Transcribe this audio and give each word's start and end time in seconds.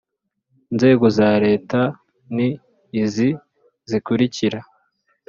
Inzego 0.71 1.05
za 1.17 1.29
leta 1.45 1.79
ni 2.35 2.49
izi 3.03 3.29
zikurikira 3.89 4.59